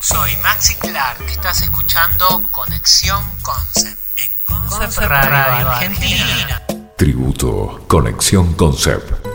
Soy 0.00 0.30
Maxi 0.42 0.76
Clark, 0.76 1.22
estás 1.28 1.62
escuchando 1.62 2.48
Conexión 2.52 3.20
Concept 3.42 3.98
en 4.16 4.68
Concept, 4.68 4.98
Radio, 4.98 5.70
Argentina. 5.70 6.62
Tributo 6.96 7.84
Conexión 7.88 8.54
Concept. 8.54 9.27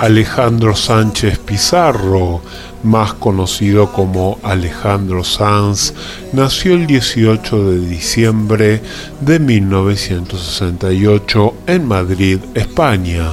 Alejandro 0.00 0.74
Sánchez 0.74 1.38
Pizarro, 1.40 2.40
más 2.84 3.12
conocido 3.12 3.92
como 3.92 4.38
Alejandro 4.42 5.22
Sanz, 5.24 5.92
nació 6.32 6.72
el 6.72 6.86
18 6.86 7.70
de 7.70 7.80
diciembre 7.80 8.80
de 9.20 9.38
1968 9.38 11.54
en 11.66 11.86
Madrid, 11.86 12.38
España. 12.54 13.26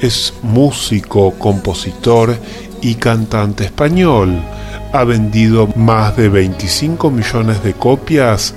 Es 0.00 0.34
músico, 0.42 1.34
compositor 1.38 2.36
y 2.80 2.96
cantante 2.96 3.66
español. 3.66 4.42
Ha 4.92 5.04
vendido 5.04 5.68
más 5.76 6.16
de 6.16 6.28
25 6.28 7.12
millones 7.12 7.62
de 7.62 7.74
copias 7.74 8.56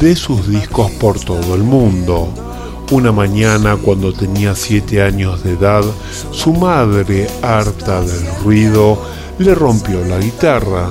de 0.00 0.14
sus 0.14 0.48
discos 0.48 0.92
por 0.92 1.18
todo 1.18 1.56
el 1.56 1.64
mundo. 1.64 2.53
Una 2.94 3.10
mañana, 3.10 3.76
cuando 3.76 4.12
tenía 4.12 4.54
siete 4.54 5.02
años 5.02 5.42
de 5.42 5.54
edad, 5.54 5.82
su 6.30 6.52
madre, 6.52 7.26
harta 7.42 8.00
del 8.02 8.24
ruido, 8.44 8.96
le 9.38 9.52
rompió 9.52 10.04
la 10.04 10.18
guitarra. 10.18 10.90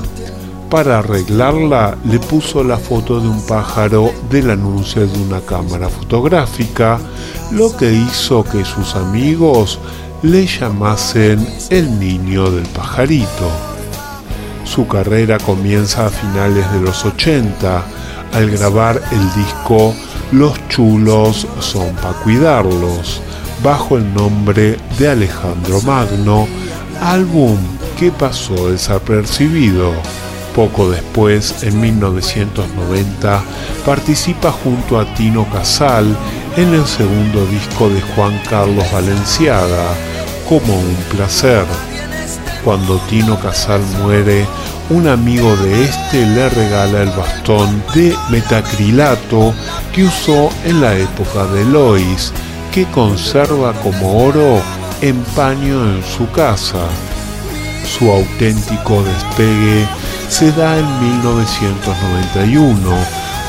Para 0.69 0.99
arreglarla, 0.99 1.97
le 2.03 2.19
puso 2.19 2.61
la 2.61 2.77
foto 2.77 3.21
de 3.21 3.29
un 3.29 3.41
pájaro 3.45 4.11
del 4.29 4.51
anuncio 4.51 5.07
de 5.07 5.17
una 5.17 5.39
cámara 5.39 5.87
fotográfica, 5.87 6.99
lo 7.51 7.73
que 7.77 7.93
hizo 7.93 8.43
que 8.43 8.65
sus 8.65 8.95
amigos 8.95 9.79
le 10.23 10.45
llamasen 10.45 11.47
el 11.69 12.01
niño 12.01 12.51
del 12.51 12.65
pajarito. 12.65 13.49
Su 14.65 14.89
carrera 14.89 15.37
comienza 15.37 16.07
a 16.07 16.09
finales 16.09 16.69
de 16.73 16.81
los 16.81 17.05
80 17.05 17.81
al 18.33 18.49
grabar 18.49 19.01
el 19.09 19.41
disco 19.41 19.95
Los 20.33 20.67
chulos 20.67 21.45
son 21.59 21.93
para 21.97 22.15
cuidarlos, 22.23 23.21
bajo 23.63 23.97
el 23.97 24.13
nombre 24.15 24.79
de 24.97 25.07
Alejandro 25.07 25.79
Magno, 25.83 26.47
álbum 26.99 27.55
que 27.99 28.09
pasó 28.09 28.71
desapercibido. 28.71 29.91
Poco 30.55 30.89
después, 30.89 31.61
en 31.61 31.79
1990, 31.79 33.43
participa 33.85 34.51
junto 34.51 34.99
a 34.99 35.05
Tino 35.13 35.47
Casal 35.51 36.17
en 36.57 36.73
el 36.73 36.87
segundo 36.87 37.45
disco 37.45 37.87
de 37.89 38.01
Juan 38.01 38.41
Carlos 38.49 38.91
Valenciaga, 38.91 39.93
Como 40.49 40.73
un 40.73 40.95
placer. 41.15 41.63
Cuando 42.65 42.97
Tino 43.07 43.39
Casal 43.39 43.81
muere, 44.01 44.47
un 44.93 45.07
amigo 45.07 45.55
de 45.57 45.85
este 45.85 46.23
le 46.23 46.49
regala 46.49 47.01
el 47.01 47.09
bastón 47.09 47.83
de 47.95 48.15
metacrilato 48.29 49.51
que 49.91 50.03
usó 50.03 50.51
en 50.65 50.81
la 50.81 50.95
época 50.95 51.45
de 51.47 51.65
Lois, 51.65 52.31
que 52.71 52.85
conserva 52.85 53.73
como 53.81 54.25
oro 54.25 54.61
en 55.01 55.19
paño 55.35 55.83
en 55.83 56.03
su 56.03 56.29
casa. 56.31 56.85
Su 57.97 58.11
auténtico 58.11 59.01
despegue 59.03 59.87
se 60.29 60.51
da 60.51 60.77
en 60.77 60.99
1991, 60.99 62.95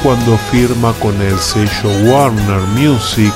cuando 0.02 0.38
firma 0.50 0.94
con 0.94 1.20
el 1.20 1.38
sello 1.38 1.90
Warner 2.04 2.62
Music 2.74 3.34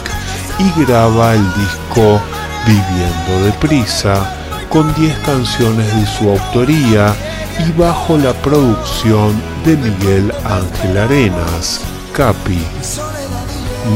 y 0.58 0.80
graba 0.82 1.34
el 1.34 1.44
disco 1.54 2.20
Viviendo 2.66 3.44
de 3.44 3.52
Prisa, 3.60 4.34
con 4.70 4.94
10 4.94 5.18
canciones 5.18 5.94
de 5.94 6.06
su 6.06 6.30
autoría 6.30 7.14
y 7.58 7.72
bajo 7.72 8.16
la 8.16 8.32
producción 8.34 9.34
de 9.64 9.76
Miguel 9.76 10.32
Ángel 10.44 10.98
Arenas, 10.98 11.80
Capi. 12.12 12.58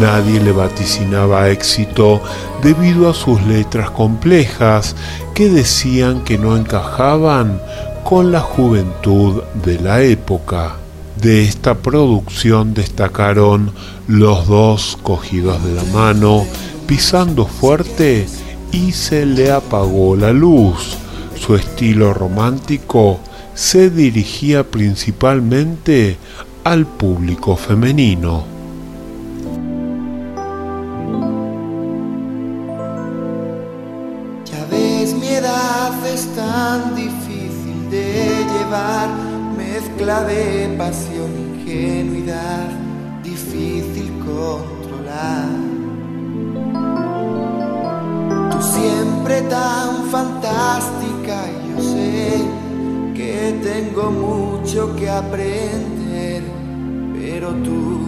Nadie 0.00 0.41
le 0.41 0.53
vaticinaba 0.53 1.49
éxito 1.50 2.21
debido 2.62 3.09
a 3.09 3.15
sus 3.15 3.41
letras 3.43 3.91
complejas 3.91 4.97
que 5.34 5.49
decían 5.49 6.25
que 6.25 6.39
no 6.39 6.56
encajaban 6.56 7.61
con 8.05 8.33
la 8.33 8.41
juventud 8.41 9.43
de 9.65 9.79
la 9.79 10.03
época. 10.03 10.77
De 11.21 11.44
esta 11.44 11.75
producción 11.75 12.75
destacaron 12.75 13.71
Los 14.09 14.49
dos 14.49 14.99
cogidos 15.03 15.62
de 15.65 15.75
la 15.75 15.84
mano, 15.84 16.44
Pisando 16.87 17.47
fuerte 17.47 18.27
y 18.73 18.93
se 18.93 19.25
le 19.25 19.53
apagó 19.53 20.17
la 20.17 20.33
luz. 20.33 20.97
Su 21.39 21.55
estilo 21.55 22.12
romántico 22.12 23.21
se 23.55 23.91
dirigía 23.91 24.65
principalmente 24.65 26.17
al 26.65 26.87
público 26.87 27.57
femenino. 27.57 28.45
Ya 34.45 34.65
ves, 34.71 35.15
mi 35.15 35.29
edad 35.29 36.07
es 36.07 36.27
tan 36.35 36.95
difícil 36.95 37.91
de 37.91 38.45
llevar, 38.53 39.09
mezcla 39.57 40.23
de 40.25 40.75
pasión, 40.79 41.31
ingenuidad, 41.37 42.69
difícil 43.23 44.12
controlar. 44.25 45.49
Tú 48.51 48.62
siempre 48.62 49.43
tan 49.43 50.07
fantástica, 50.11 51.45
sé 51.45 51.62
tengo 53.62 54.10
mucho 54.10 54.94
que 54.97 55.09
aprender, 55.09 56.43
pero 57.15 57.50
tú 57.66 58.00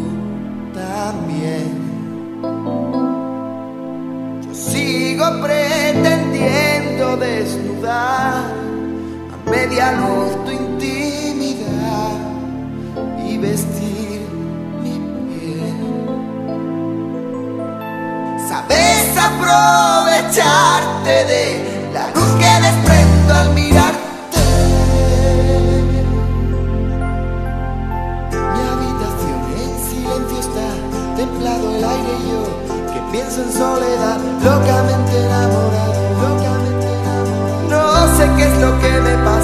también. 0.75 1.85
Yo 4.47 4.55
sigo 4.55 5.25
pretendiendo 5.43 7.17
desnudar 7.17 8.45
a 9.33 9.37
media 9.51 9.93
luz 9.93 10.45
tu 10.45 10.51
intimidad 10.51 12.13
y 13.29 13.39
vestir 13.39 14.21
mi 14.83 14.99
piel. 15.29 15.77
Sabes 18.49 19.17
aprovecharte 19.17 21.15
de 21.27 21.64
pienso 33.15 33.43
en 33.43 33.53
soledad, 33.53 34.19
locamente 34.43 35.13
enamorado, 35.25 36.03
locamente 36.27 36.87
enamorado. 36.99 37.71
No 37.71 38.17
sé 38.17 38.25
qué 38.37 38.43
es 38.43 38.57
lo 38.59 38.71
que 38.81 38.93
me 39.07 39.15
pasa, 39.23 39.44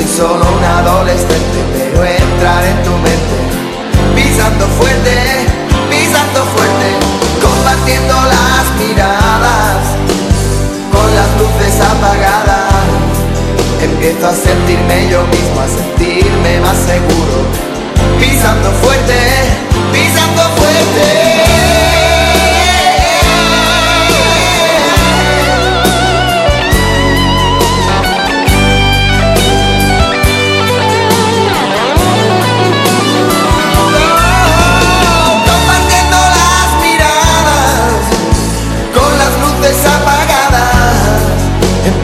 soy 0.00 0.16
solo 0.16 0.44
un 0.56 0.64
adolescente, 0.64 1.58
pero 1.72 2.04
entrar 2.04 2.64
en 2.64 2.82
tu 2.84 2.90
mente, 2.90 3.36
pisando 4.14 4.66
fuerte, 4.66 5.14
pisando 5.90 6.44
fuerte, 6.56 6.88
combatiendo 7.42 8.14
las 8.14 8.64
miradas, 8.78 9.82
con 10.90 11.14
las 11.14 11.28
luces 11.38 11.80
apagadas. 11.80 12.72
Empiezo 13.82 14.26
a 14.28 14.34
sentirme 14.34 15.08
yo 15.10 15.22
mismo, 15.26 15.60
a 15.60 15.68
sentirme 15.68 16.60
más 16.60 16.76
seguro, 16.78 17.44
pisando 18.18 18.70
fuerte, 18.82 19.18
pisando 19.92 20.42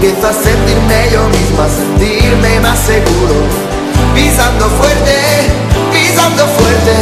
empiezo 0.06 0.29
a 0.29 0.32
sentirme 0.32 1.11
yo 1.12 1.29
mismo, 1.29 1.62
a 1.62 1.69
sentirme 1.69 2.61
más 2.61 2.79
seguro, 2.79 3.35
pisando 4.14 4.67
fuerte, 4.67 5.17
pisando 5.93 6.47
fuerte. 6.47 6.93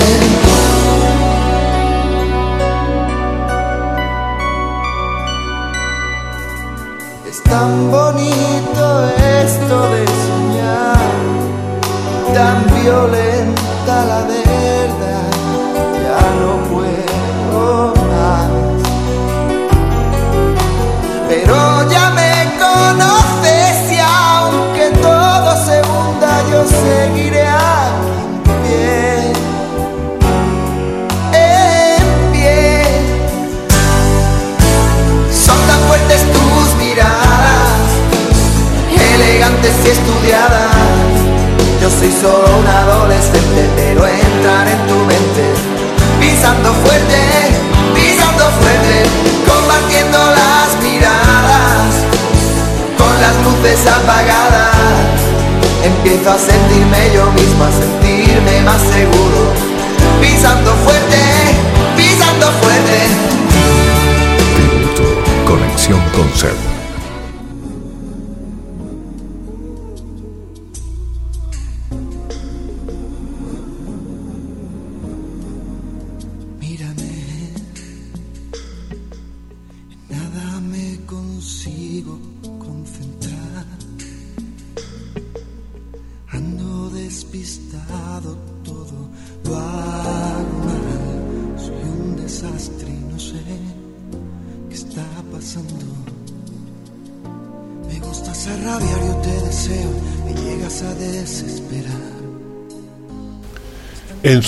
Es 7.28 7.42
tan 7.42 7.90
bonito 7.90 9.10
esto 9.42 9.90
de 9.90 10.06
soñar, 10.24 11.10
tan 12.32 12.82
violenta 12.82 14.04
la 14.06 14.20
verdad, 14.22 15.30
ya 16.02 16.20
no 16.40 16.74
puedo. 16.74 16.93
Soy 42.04 42.12
solo 42.20 42.58
un 42.58 42.66
adolescente, 42.66 43.64
pero 43.76 44.06
entrar 44.06 44.68
en 44.68 44.86
tu 44.86 44.94
mente, 45.06 45.54
pisando 46.20 46.74
fuerte, 46.84 47.16
pisando 47.94 48.44
fuerte, 48.60 49.04
compartiendo 49.48 50.18
las 50.18 50.82
miradas, 50.82 52.04
con 52.98 53.20
las 53.22 53.34
luces 53.42 53.86
apagadas, 53.86 54.76
empiezo 55.82 56.30
a 56.30 56.38
sentirme 56.38 57.10
yo 57.14 57.24
mismo, 57.32 57.64
a 57.64 57.72
sentirme 57.72 58.60
más 58.60 58.82
seguro. 58.82 59.03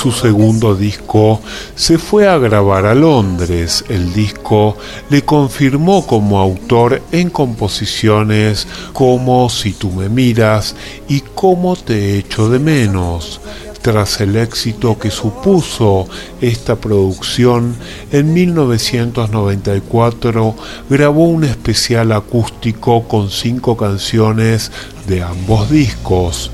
Su 0.07 0.13
segundo 0.13 0.77
disco 0.77 1.41
se 1.75 1.99
fue 1.99 2.29
a 2.29 2.39
grabar 2.39 2.87
a 2.87 2.95
Londres. 2.95 3.85
El 3.89 4.13
disco 4.13 4.77
le 5.11 5.23
confirmó 5.23 6.07
como 6.07 6.39
autor 6.39 7.03
en 7.11 7.29
composiciones 7.29 8.69
como 8.93 9.51
Si 9.51 9.73
tú 9.73 9.91
me 9.91 10.09
miras 10.09 10.77
y 11.09 11.23
Cómo 11.35 11.75
te 11.75 12.19
echo 12.19 12.49
de 12.49 12.61
menos. 12.61 13.41
Tras 13.83 14.21
el 14.21 14.37
éxito 14.37 14.97
que 14.97 15.11
supuso 15.11 16.07
esta 16.41 16.77
producción, 16.77 17.75
en 18.13 18.33
1994 18.33 20.55
grabó 20.89 21.25
un 21.25 21.43
especial 21.43 22.13
acústico 22.13 23.09
con 23.09 23.29
cinco 23.29 23.77
canciones 23.77 24.71
de 25.09 25.25
ambos 25.25 25.69
discos. 25.69 26.53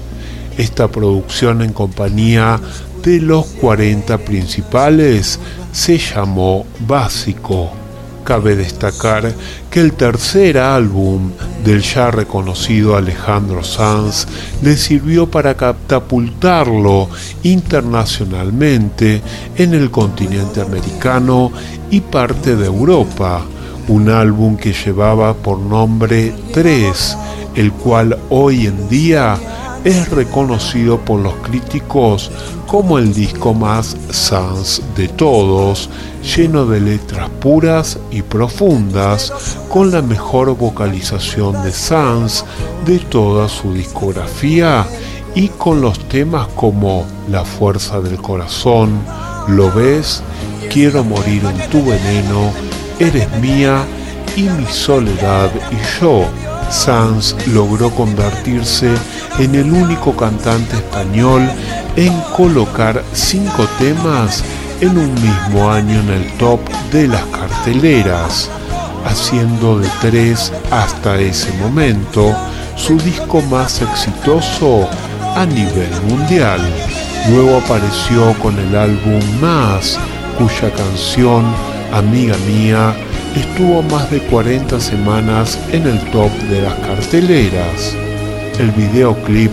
Esta 0.58 0.88
producción 0.88 1.62
en 1.62 1.72
compañía 1.72 2.60
de 3.02 3.20
los 3.20 3.46
40 3.46 4.18
principales 4.18 5.38
se 5.72 5.98
llamó 5.98 6.64
Básico. 6.86 7.70
Cabe 8.24 8.54
destacar 8.54 9.34
que 9.68 9.80
el 9.80 9.94
tercer 9.94 10.56
álbum 10.58 11.32
del 11.64 11.82
ya 11.82 12.12
reconocido 12.12 12.96
Alejandro 12.96 13.64
Sanz 13.64 14.28
le 14.62 14.76
sirvió 14.76 15.28
para 15.28 15.56
catapultarlo 15.56 17.08
internacionalmente 17.42 19.20
en 19.56 19.74
el 19.74 19.90
continente 19.90 20.60
americano 20.60 21.50
y 21.90 22.00
parte 22.00 22.54
de 22.54 22.66
Europa, 22.66 23.42
un 23.88 24.08
álbum 24.08 24.56
que 24.56 24.72
llevaba 24.72 25.34
por 25.34 25.58
nombre 25.58 26.32
3, 26.52 27.16
el 27.56 27.72
cual 27.72 28.16
hoy 28.30 28.66
en 28.66 28.88
día 28.88 29.36
es 29.84 30.08
reconocido 30.10 30.98
por 30.98 31.20
los 31.20 31.34
críticos 31.36 32.30
como 32.66 32.98
el 32.98 33.12
disco 33.12 33.52
más 33.52 33.96
sans 34.10 34.82
de 34.96 35.08
todos, 35.08 35.90
lleno 36.36 36.66
de 36.66 36.80
letras 36.80 37.28
puras 37.40 37.98
y 38.10 38.22
profundas, 38.22 39.32
con 39.68 39.90
la 39.90 40.02
mejor 40.02 40.56
vocalización 40.56 41.62
de 41.64 41.72
Sans 41.72 42.44
de 42.86 42.98
toda 42.98 43.48
su 43.48 43.74
discografía 43.74 44.86
y 45.34 45.48
con 45.48 45.80
los 45.80 45.98
temas 46.08 46.46
como 46.54 47.04
La 47.28 47.44
fuerza 47.44 48.00
del 48.00 48.16
corazón, 48.16 49.02
Lo 49.48 49.70
ves, 49.72 50.22
Quiero 50.70 51.04
morir 51.04 51.42
en 51.44 51.70
tu 51.70 51.84
veneno, 51.84 52.52
Eres 52.98 53.28
mía 53.40 53.84
y 54.36 54.42
mi 54.42 54.66
soledad 54.66 55.50
y 55.70 56.00
yo. 56.00 56.24
Sanz 56.72 57.36
logró 57.48 57.90
convertirse 57.90 58.94
en 59.38 59.54
el 59.54 59.70
único 59.70 60.16
cantante 60.16 60.76
español 60.76 61.48
en 61.96 62.18
colocar 62.34 63.04
cinco 63.12 63.66
temas 63.78 64.42
en 64.80 64.96
un 64.96 65.14
mismo 65.14 65.70
año 65.70 66.00
en 66.00 66.08
el 66.08 66.32
top 66.38 66.60
de 66.90 67.08
las 67.08 67.24
carteleras, 67.26 68.50
haciendo 69.04 69.78
de 69.78 69.88
tres 70.00 70.50
hasta 70.70 71.20
ese 71.20 71.52
momento 71.58 72.34
su 72.74 72.96
disco 72.96 73.42
más 73.42 73.82
exitoso 73.82 74.88
a 75.36 75.44
nivel 75.44 75.90
mundial. 76.08 76.60
Luego 77.30 77.58
apareció 77.58 78.32
con 78.40 78.58
el 78.58 78.74
álbum 78.74 79.20
Más, 79.40 79.98
cuya 80.38 80.72
canción 80.74 81.44
Amiga 81.92 82.34
Mía 82.48 82.96
estuvo 83.36 83.82
más 83.82 84.10
de 84.10 84.20
40 84.20 84.80
semanas 84.80 85.58
en 85.72 85.86
el 85.86 85.98
top 86.10 86.30
de 86.50 86.62
las 86.62 86.74
carteleras. 86.74 87.94
El 88.58 88.70
videoclip 88.72 89.52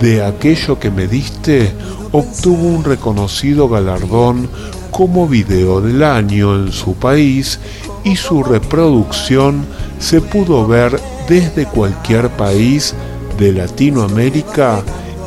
de 0.00 0.24
Aquello 0.24 0.78
que 0.78 0.90
me 0.90 1.06
diste 1.06 1.72
obtuvo 2.12 2.68
un 2.68 2.84
reconocido 2.84 3.68
galardón 3.68 4.48
como 4.90 5.26
video 5.26 5.80
del 5.80 6.02
año 6.02 6.54
en 6.54 6.72
su 6.72 6.94
país 6.94 7.58
y 8.04 8.16
su 8.16 8.44
reproducción 8.44 9.64
se 9.98 10.20
pudo 10.20 10.66
ver 10.66 11.00
desde 11.28 11.66
cualquier 11.66 12.28
país 12.30 12.94
de 13.38 13.52
Latinoamérica 13.52 14.82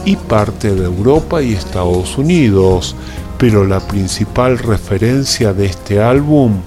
y 0.06 0.16
parte 0.16 0.74
de 0.74 0.86
Europa 0.86 1.42
y 1.42 1.54
Estados 1.54 2.18
Unidos, 2.18 2.96
pero 3.38 3.66
la 3.66 3.80
principal 3.80 4.58
referencia 4.58 5.51
de 5.54 5.66
este 5.66 6.01
álbum 6.01 6.62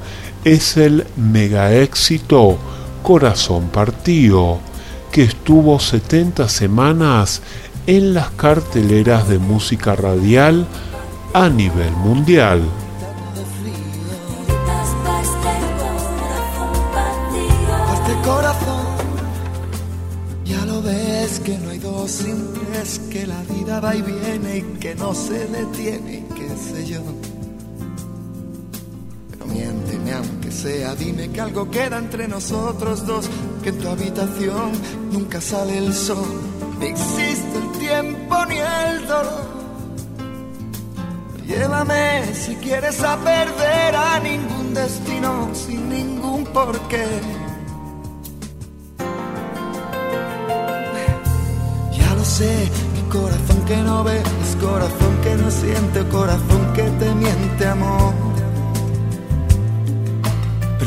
es 0.44 0.76
el 0.76 1.06
mega 1.16 1.73
éxito 1.75 2.56
Corazón 3.02 3.68
Partido, 3.68 4.59
que 5.12 5.25
estuvo 5.25 5.78
70 5.78 6.49
semanas 6.49 7.42
en 7.87 8.14
las 8.14 8.30
carteleras 8.30 9.28
de 9.28 9.38
música 9.38 9.97
radial 9.97 10.66
a 11.35 11.49
nivel 11.49 11.90
mundial. 11.92 12.62
Este 21.25 21.42
que 21.44 21.59
no 21.59 21.70
hay 21.70 21.78
dos 21.78 22.11
simples, 22.11 23.00
que 23.11 23.26
la 23.26 23.40
vida 23.42 23.80
va 23.80 23.94
y 23.94 24.02
viene 24.02 24.59
y 24.59 24.62
que 24.78 24.94
no 24.94 25.14
se 25.14 25.47
detiene 25.47 26.25
y 26.28 26.35
qué 26.35 26.49
sé 26.56 26.87
yo. 26.87 27.00
Sea, 30.50 30.95
dime 30.95 31.30
que 31.30 31.40
algo 31.40 31.71
queda 31.71 31.99
entre 31.99 32.26
nosotros 32.28 33.07
dos, 33.07 33.28
que 33.62 33.71
en 33.71 33.78
tu 33.78 33.88
habitación 33.88 34.73
nunca 35.12 35.40
sale 35.40 35.78
el 35.78 35.95
sol, 35.95 36.26
ni 36.78 36.87
existe 36.87 37.59
el 37.59 37.78
tiempo 37.78 38.37
ni 38.47 38.59
el 38.59 39.07
dolor. 39.07 39.50
Llévame 41.47 42.33
si 42.33 42.54
quieres 42.57 43.02
a 43.02 43.16
perder 43.16 43.97
a 43.97 44.21
ningún 44.21 44.73
destino 44.73 45.50
sin 45.52 45.88
ningún 45.88 46.45
porqué. 46.45 47.07
Ya 51.92 52.14
lo 52.14 52.25
sé, 52.25 52.71
mi 52.95 53.02
corazón 53.11 53.64
que 53.66 53.76
no 53.78 54.04
ve 54.04 54.19
es 54.19 54.57
corazón 54.57 55.16
que 55.25 55.35
no 55.35 55.50
siente, 55.50 56.09
corazón 56.09 56.73
que 56.73 56.83
te 56.83 57.14
miente, 57.14 57.66
amor. 57.66 58.29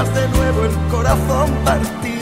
dejas 0.00 0.14
de 0.14 0.28
nuevo 0.28 0.64
el 0.64 0.88
corazón 0.90 1.50
partido. 1.64 2.19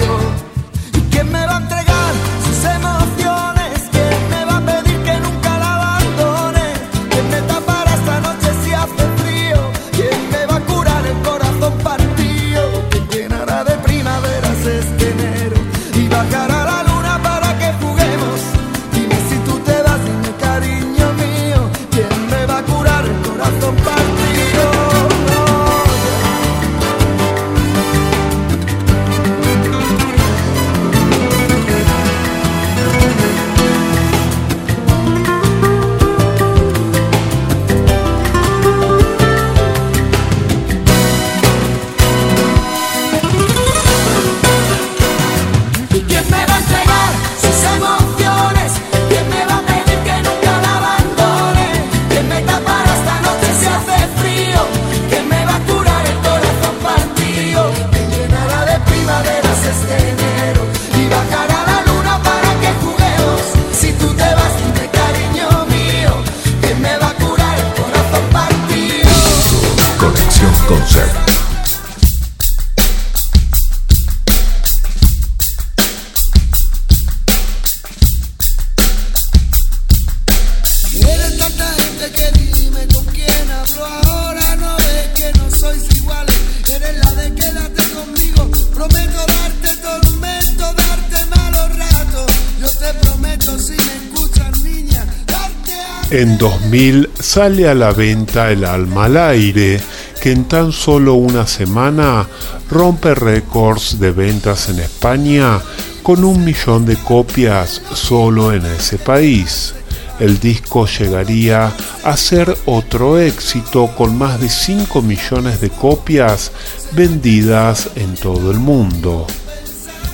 En 96.11 96.39
2000 96.39 97.11
sale 97.21 97.69
a 97.69 97.75
la 97.75 97.93
venta 97.93 98.51
El 98.51 98.65
alma 98.65 99.05
al 99.05 99.19
aire, 99.19 99.79
que 100.23 100.33
en 100.33 100.47
tan 100.47 100.73
solo 100.73 101.15
una 101.15 101.47
semana 101.47 102.27
rompe 102.71 103.15
récords 103.15 104.01
de 104.01 104.11
ventas 104.13 104.71
en 104.71 104.79
España 104.79 105.61
con 106.03 106.25
un 106.25 106.47
millón 106.47 106.87
de 106.87 106.97
copias 106.97 107.83
solo 107.93 108.55
en 108.55 108.65
ese 108.65 108.97
país. 108.97 109.75
El 110.19 110.41
disco 110.41 110.87
llegaría 110.87 111.75
a 112.03 112.17
ser 112.17 112.57
otro 112.65 113.21
éxito 113.21 113.89
con 113.95 114.17
más 114.17 114.41
de 114.41 114.49
5 114.49 115.03
millones 115.03 115.61
de 115.61 115.69
copias 115.69 116.53
vendidas 116.93 117.91
en 117.97 118.15
todo 118.15 118.51
el 118.51 118.59
mundo. 118.59 119.27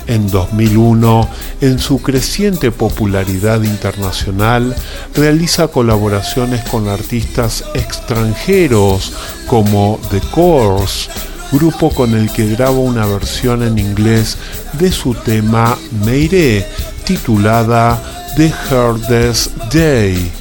En 0.07 0.29
2001, 0.29 1.27
en 1.61 1.79
su 1.79 1.99
creciente 2.01 2.71
popularidad 2.71 3.63
internacional, 3.63 4.75
realiza 5.15 5.67
colaboraciones 5.67 6.63
con 6.69 6.87
artistas 6.87 7.63
extranjeros 7.73 9.13
como 9.47 9.99
The 10.11 10.21
Course, 10.31 11.09
grupo 11.51 11.89
con 11.89 12.13
el 12.13 12.31
que 12.31 12.47
graba 12.49 12.77
una 12.77 13.07
versión 13.07 13.63
en 13.63 13.79
inglés 13.79 14.37
de 14.73 14.91
su 14.91 15.15
tema 15.15 15.75
Meire, 16.05 16.67
titulada 17.03 17.99
The 18.37 18.53
Hardest 18.69 19.55
Day, 19.73 20.31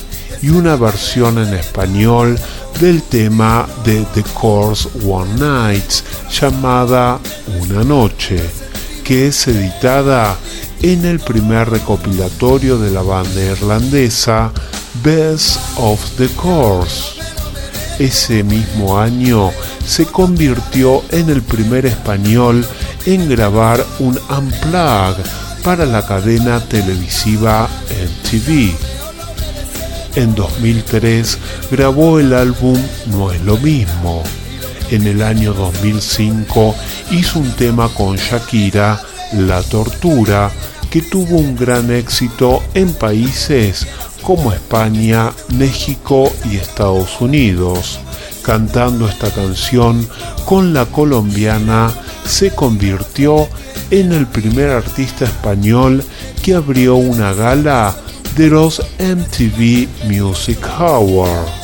y 0.42 0.50
una 0.50 0.76
versión 0.76 1.38
en 1.38 1.54
español 1.54 2.38
del 2.80 3.02
tema 3.02 3.66
de 3.82 4.04
The 4.12 4.24
Course 4.34 4.90
One 5.08 5.38
Night, 5.38 5.90
llamada 6.30 7.18
Una 7.62 7.82
Noche 7.82 8.63
que 9.04 9.28
es 9.28 9.46
editada 9.46 10.36
en 10.82 11.04
el 11.04 11.20
primer 11.20 11.68
recopilatorio 11.68 12.78
de 12.78 12.90
la 12.90 13.02
banda 13.02 13.40
irlandesa 13.40 14.50
Best 15.04 15.60
of 15.76 16.00
the 16.16 16.28
Course. 16.30 17.20
Ese 17.98 18.42
mismo 18.42 18.98
año 18.98 19.52
se 19.86 20.06
convirtió 20.06 21.02
en 21.10 21.28
el 21.28 21.42
primer 21.42 21.86
español 21.86 22.66
en 23.04 23.28
grabar 23.28 23.84
un 23.98 24.18
unplug 24.30 25.16
para 25.62 25.84
la 25.84 26.04
cadena 26.06 26.60
televisiva 26.60 27.68
MTV. 27.90 28.74
En 30.16 30.34
2003 30.34 31.38
grabó 31.70 32.18
el 32.18 32.32
álbum 32.32 32.78
No 33.06 33.30
es 33.30 33.40
lo 33.42 33.58
mismo. 33.58 34.22
En 34.90 35.06
el 35.06 35.22
año 35.22 35.54
2005 35.54 36.74
hizo 37.10 37.38
un 37.38 37.50
tema 37.52 37.88
con 37.88 38.16
Shakira, 38.16 39.00
La 39.32 39.62
Tortura, 39.62 40.50
que 40.90 41.02
tuvo 41.02 41.36
un 41.36 41.56
gran 41.56 41.90
éxito 41.90 42.62
en 42.74 42.92
países 42.92 43.86
como 44.22 44.52
España, 44.52 45.32
México 45.56 46.32
y 46.50 46.56
Estados 46.56 47.20
Unidos. 47.20 47.98
Cantando 48.42 49.08
esta 49.08 49.30
canción 49.30 50.06
con 50.44 50.74
la 50.74 50.86
colombiana, 50.86 51.92
se 52.26 52.50
convirtió 52.54 53.48
en 53.90 54.12
el 54.12 54.26
primer 54.26 54.70
artista 54.70 55.24
español 55.24 56.04
que 56.42 56.54
abrió 56.54 56.96
una 56.96 57.32
gala 57.32 57.94
de 58.36 58.48
los 58.48 58.82
MTV 58.98 59.88
Music 60.08 60.58
Awards. 60.78 61.63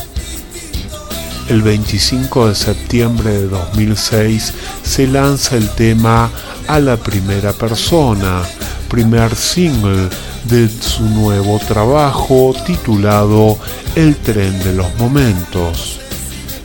El 1.50 1.62
25 1.62 2.46
de 2.46 2.54
septiembre 2.54 3.32
de 3.32 3.48
2006 3.48 4.54
se 4.84 5.08
lanza 5.08 5.56
el 5.56 5.68
tema 5.70 6.30
A 6.68 6.78
la 6.78 6.96
primera 6.96 7.52
persona, 7.52 8.42
primer 8.88 9.34
single 9.34 10.08
de 10.44 10.68
su 10.68 11.02
nuevo 11.02 11.58
trabajo 11.58 12.54
titulado 12.64 13.58
El 13.96 14.14
tren 14.14 14.62
de 14.62 14.74
los 14.74 14.96
momentos. 14.96 15.98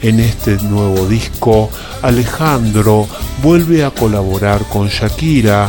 En 0.04 0.20
este 0.20 0.58
nuevo 0.58 1.08
disco, 1.08 1.72
Alejandro 2.04 3.08
vuelve 3.42 3.84
a 3.84 3.90
colaborar 3.90 4.66
con 4.70 4.88
Shakira, 4.88 5.68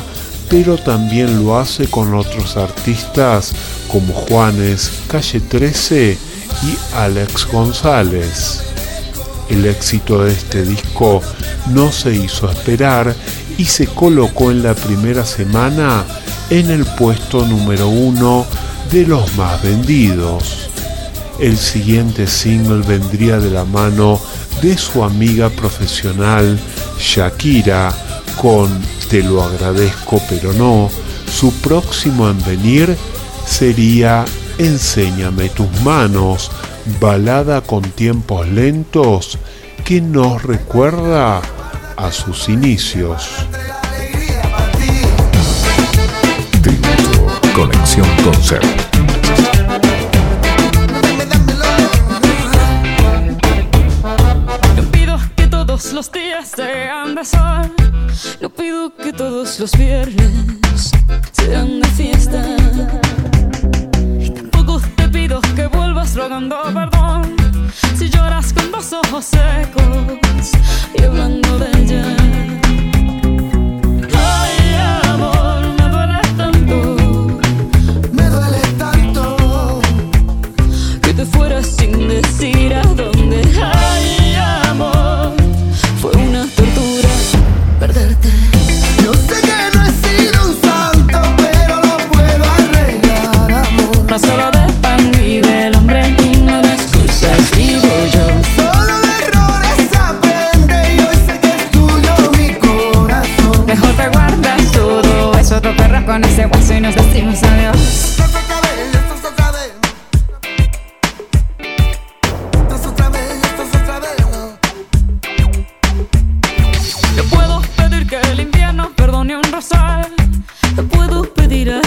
pero 0.50 0.76
también 0.76 1.42
lo 1.42 1.58
hace 1.58 1.86
con 1.86 2.14
otros 2.14 2.58
artistas 2.58 3.54
como 3.88 4.12
Juanes, 4.12 4.92
Calle 5.08 5.40
13 5.40 6.18
y 6.64 6.94
Alex 6.94 7.46
González. 7.50 8.65
El 9.48 9.64
éxito 9.66 10.24
de 10.24 10.32
este 10.32 10.62
disco 10.62 11.22
no 11.70 11.92
se 11.92 12.14
hizo 12.14 12.50
esperar 12.50 13.14
y 13.58 13.64
se 13.64 13.86
colocó 13.86 14.50
en 14.50 14.62
la 14.62 14.74
primera 14.74 15.24
semana 15.24 16.04
en 16.50 16.70
el 16.70 16.84
puesto 16.84 17.44
número 17.46 17.88
uno 17.88 18.46
de 18.90 19.06
los 19.06 19.34
más 19.36 19.62
vendidos. 19.62 20.70
El 21.38 21.56
siguiente 21.56 22.26
single 22.26 22.86
vendría 22.86 23.38
de 23.38 23.50
la 23.50 23.64
mano 23.64 24.20
de 24.62 24.76
su 24.78 25.04
amiga 25.04 25.50
profesional 25.50 26.58
Shakira 26.98 27.94
con 28.40 28.70
Te 29.10 29.22
lo 29.22 29.42
agradezco 29.42 30.20
pero 30.28 30.52
no. 30.54 30.90
Su 31.30 31.52
próximo 31.54 32.28
en 32.28 32.42
venir 32.44 32.96
sería 33.46 34.24
Enséñame 34.58 35.50
tus 35.50 35.70
manos, 35.82 36.50
balada 37.00 37.60
con 37.60 37.82
tiempos 37.82 38.46
lentos 38.48 39.38
que 39.84 40.00
nos 40.00 40.42
recuerda 40.42 41.40
a 41.96 42.12
sus 42.12 42.48
inicios. 42.48 43.46
Tributo, 46.62 47.40
conexión 47.54 48.08
Concert. 48.24 48.86
los 55.92 56.10
días 56.10 56.52
sean 56.54 57.14
de 57.14 57.24
sol. 57.24 57.72
No 58.40 58.50
pido 58.50 58.94
que 58.94 59.12
todos 59.12 59.60
los 59.60 59.72
viernes 59.72 60.45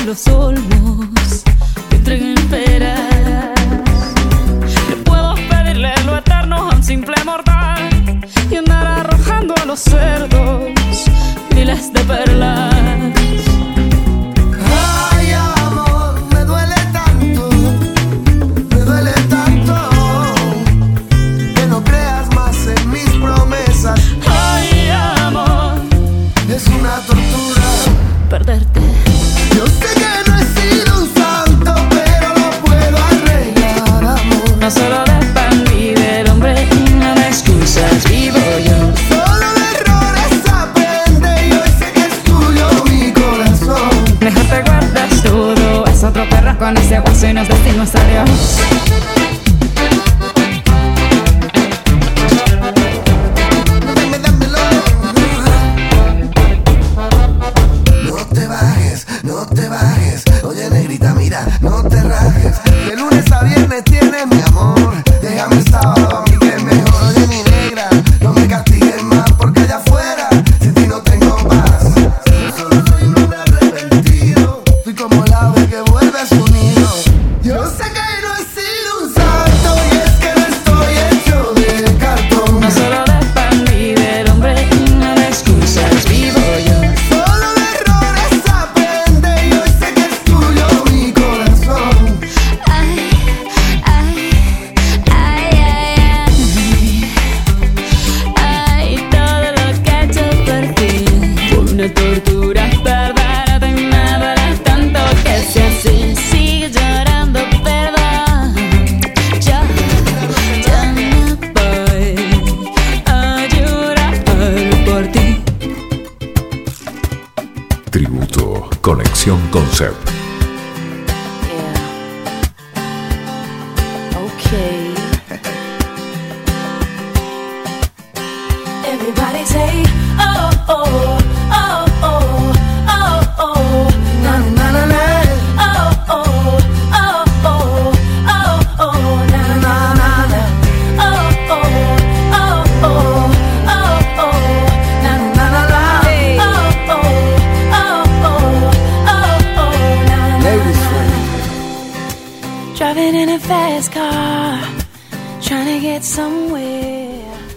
of 0.09 0.17
soul. 0.17 0.78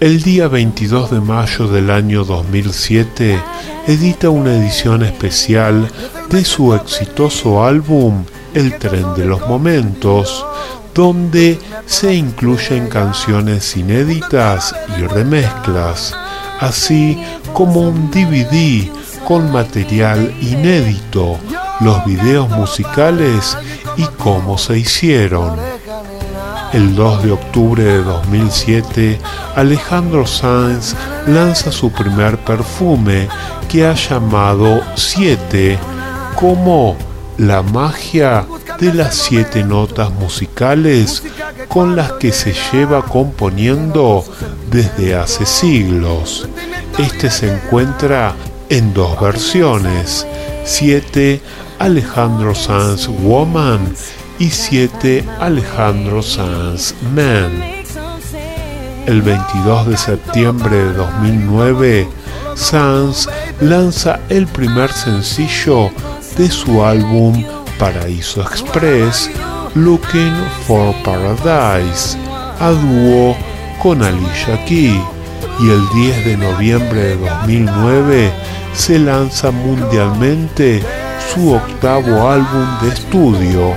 El 0.03 0.21
día 0.21 0.49
22 0.49 1.13
de 1.13 1.21
mayo 1.21 1.69
del 1.69 1.89
año 1.89 2.25
2007 2.25 3.41
edita 3.87 4.31
una 4.31 4.53
edición 4.53 5.05
especial 5.05 5.89
de 6.29 6.45
su 6.45 6.75
exitoso 6.75 7.65
álbum 7.65 8.25
El 8.53 8.77
tren 8.81 9.15
de 9.15 9.27
los 9.27 9.47
momentos, 9.47 10.45
donde 10.93 11.57
se 11.87 12.15
incluyen 12.15 12.89
canciones 12.89 13.77
inéditas 13.77 14.75
y 14.99 15.03
remezclas, 15.03 16.17
así 16.59 17.23
como 17.53 17.83
un 17.83 18.11
DVD 18.11 18.91
con 19.25 19.53
material 19.53 20.35
inédito, 20.41 21.39
los 21.79 22.05
videos 22.05 22.49
musicales 22.51 23.57
y 23.97 24.03
cómo 24.19 24.59
se 24.59 24.81
hicieron. 24.81 25.82
El 26.73 26.95
2 26.95 27.23
de 27.25 27.33
octubre 27.33 27.85
de 27.85 28.03
2007, 28.03 29.19
Alejandro 29.57 30.27
Sanz 30.27 30.95
lanza 31.27 31.71
su 31.71 31.93
primer 31.93 32.39
perfume 32.39 33.29
que 33.69 33.87
ha 33.87 33.93
llamado 33.93 34.81
7 34.95 35.79
como 36.35 36.97
la 37.37 37.63
magia 37.63 38.47
de 38.79 38.95
las 38.95 39.15
siete 39.15 39.63
notas 39.65 40.11
musicales 40.13 41.23
con 41.69 41.95
las 41.95 42.13
que 42.13 42.33
se 42.33 42.55
lleva 42.73 43.05
componiendo 43.05 44.25
desde 44.71 45.15
hace 45.15 45.45
siglos. 45.45 46.49
Este 46.99 47.31
se 47.31 47.53
encuentra 47.53 48.35
en 48.71 48.95
dos 48.95 49.21
versiones, 49.21 50.27
7 50.65 51.43
Alejandro 51.79 52.55
Sanz 52.55 53.09
Woman 53.09 53.93
y 54.39 54.51
7 54.51 55.25
Alejandro 55.41 56.23
Sanz 56.23 56.95
Man. 57.15 57.51
El 59.07 59.23
22 59.23 59.89
de 59.89 59.97
septiembre 59.97 60.77
de 60.77 60.93
2009, 60.93 62.09
Sanz 62.55 63.29
lanza 63.61 64.21
el 64.29 64.47
primer 64.47 64.93
sencillo 64.93 65.91
de 66.37 66.51
su 66.51 66.85
álbum 66.85 67.45
Paraíso 67.79 68.43
Express, 68.43 69.31
Looking 69.75 70.35
for 70.67 70.95
Paradise, 71.03 72.17
a 72.61 72.71
dúo 72.71 73.37
con 73.83 74.03
Alicia 74.03 74.65
Key, 74.67 75.03
y 75.61 75.71
el 75.71 75.89
10 75.95 76.25
de 76.25 76.37
noviembre 76.37 77.01
de 77.01 77.17
2009 77.17 78.33
se 78.73 78.99
lanza 78.99 79.51
mundialmente 79.51 80.83
su 81.33 81.55
octavo 81.55 82.29
álbum 82.29 82.67
de 82.83 82.89
estudio, 82.89 83.75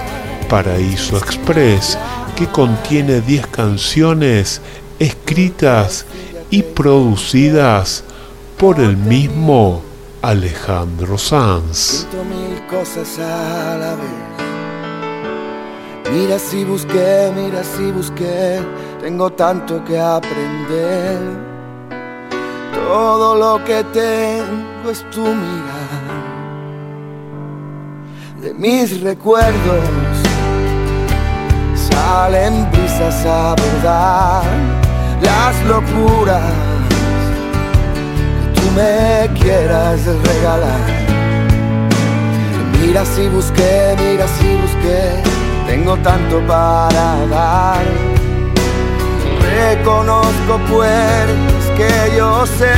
Paraíso 0.50 1.18
Express, 1.18 1.98
que 2.36 2.48
contiene 2.48 3.22
10 3.22 3.48
canciones 3.48 4.62
escritas 5.00 6.06
y 6.50 6.64
producidas 6.64 8.04
por 8.58 8.80
el 8.80 8.96
mismo 8.98 9.82
Alejandro 10.22 11.18
Sanz. 11.18 12.08
Mira 16.12 16.40
si 16.40 16.64
busqué, 16.64 17.32
mira 17.36 17.64
si 17.64 17.92
busqué, 17.92 18.60
tengo 19.02 19.32
tanto 19.32 19.84
que 19.84 20.00
aprender. 20.00 21.20
Todo 22.74 23.36
lo 23.36 23.64
que 23.66 23.84
tengo 23.86 24.90
es 24.92 25.04
tu 25.10 25.22
mirar. 25.22 26.36
De 28.42 28.54
mis 28.54 29.02
recuerdos 29.02 30.15
salen 31.96 32.70
brisas 32.72 33.26
a 33.26 33.56
verdad 33.56 34.44
las 35.22 35.56
locuras 35.72 36.54
que 38.38 38.60
tú 38.60 38.66
me 38.80 39.30
quieras 39.40 40.00
regalar. 40.30 40.88
Mira 42.80 43.04
si 43.06 43.28
busqué, 43.30 43.96
mira 44.04 44.26
si 44.38 44.50
busqué, 44.64 45.02
tengo 45.68 45.96
tanto 45.98 46.36
para 46.48 47.08
dar. 47.38 47.86
Reconozco 49.58 50.54
puertas 50.70 51.64
que 51.78 51.92
yo 52.18 52.46
sé 52.46 52.76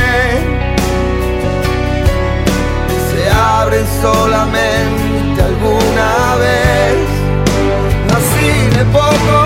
se 3.10 3.30
abren 3.30 3.86
solamente 4.00 5.42
alguna 5.50 6.36
vez. 6.36 7.17
De 8.48 8.84
poco, 8.86 9.38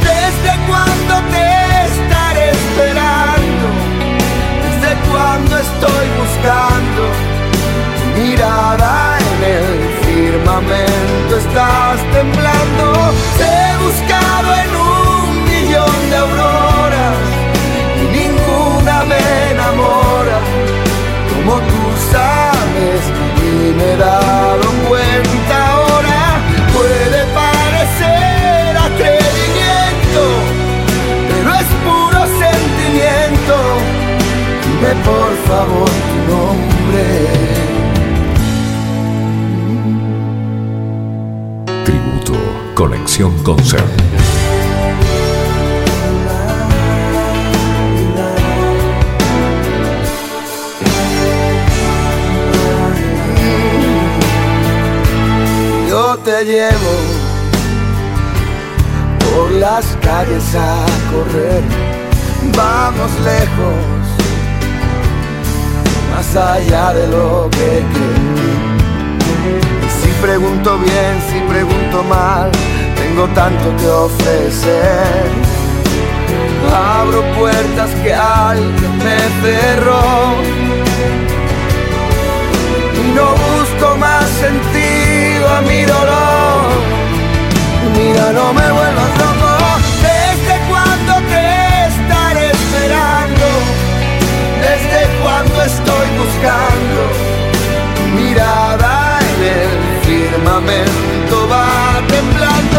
desde 0.00 0.52
cuando 0.68 1.14
te 1.32 1.46
estaré 1.90 2.50
esperando, 2.50 3.66
desde 4.64 4.94
cuando 5.10 5.58
estoy 5.58 6.06
buscando 6.20 7.02
mirada 8.16 9.18
en 9.18 9.38
el 9.58 9.68
firmamento, 10.04 11.36
estás 11.36 11.98
temblando. 12.12 12.84
Te 13.38 13.44
he 13.44 13.72
buscado 13.86 14.48
en 14.62 14.70
un 14.76 15.44
millón 15.50 16.10
de 16.10 16.16
auroras 16.16 17.16
y 18.00 18.04
ninguna 18.18 19.04
me 19.10 19.50
enamora 19.50 20.38
como 21.28 21.56
tú 21.58 21.82
sabes 22.12 23.02
y 23.42 23.74
me 23.74 23.92
he 23.92 23.96
dado 23.96 24.66
cuenta 24.88 25.03
Conexión 43.16 43.44
Concert. 43.44 43.84
yo 55.88 56.18
te 56.24 56.44
llevo 56.44 56.72
por 59.20 59.52
las 59.52 59.84
calles 60.02 60.54
a 60.56 60.84
correr. 61.12 61.62
Vamos 62.56 63.10
lejos, 63.20 64.04
más 66.10 66.36
allá 66.36 66.92
de 66.94 67.06
lo 67.06 67.48
que 67.50 67.84
si 70.02 70.10
pregunto 70.20 70.78
bien, 70.78 71.22
si 71.30 71.40
pregunto 71.48 72.02
mal, 72.04 72.50
tengo 73.04 73.26
tanto 73.28 73.76
que 73.76 73.86
ofrecer. 73.86 75.24
Abro 76.98 77.22
puertas 77.38 77.90
que 78.02 78.12
alguien 78.14 78.92
me 79.06 79.18
cerró 79.42 80.04
y 83.00 83.04
no 83.18 83.28
busco 83.46 83.96
más 83.98 84.26
sentido 84.44 85.44
a 85.56 85.60
mi 85.70 85.80
dolor. 85.94 86.64
Mira, 87.96 88.32
no 88.38 88.46
me 88.58 88.68
vuelvas 88.78 89.12
loco. 89.22 89.52
¿Desde 90.08 90.54
cuando 90.70 91.12
te 91.32 91.44
estaré 91.90 92.46
esperando? 92.58 93.46
¿Desde 94.66 95.00
cuando 95.22 95.56
estoy 95.72 96.06
buscando? 96.22 97.00
Mirada 98.16 99.18
en 99.30 99.40
el 99.60 99.72
firmamento 100.06 101.34
va 101.52 101.66
temblando. 102.08 102.73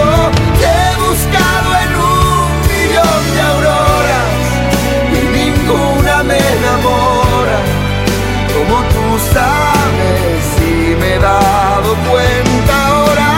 Sabes 9.36 10.46
y 10.62 10.96
me 11.00 11.16
he 11.16 11.20
dado 11.20 11.90
cuenta 12.10 12.74
ahora. 12.88 13.32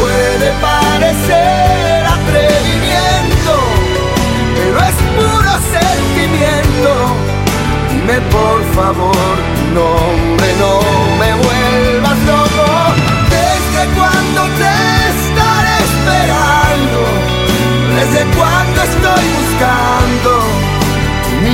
Puede 0.00 0.48
parecer 0.68 2.04
atrevimiento 2.18 3.54
pero 4.56 4.78
es 4.90 4.96
puro 5.16 5.52
sentimiento. 5.76 6.90
Dime 7.90 8.18
por 8.36 8.58
favor 8.78 9.34
tu 9.56 9.64
nombre 9.80 10.48
no 10.62 10.74
me 11.20 11.30
vuelvas 11.44 12.18
loco. 12.30 12.66
Desde 13.36 13.82
cuando 13.96 14.40
te 14.60 14.74
estaré 15.14 15.74
esperando 15.88 17.00
desde 17.98 18.22
cuando 18.36 18.78
estoy 18.90 19.24
buscando 19.38 20.30
tu 21.30 21.46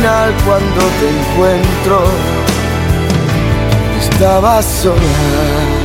final 0.00 0.32
cuando 0.46 0.80
te 0.98 1.10
encuentro, 1.10 2.04
estabas 4.00 4.64
sola. 4.64 5.79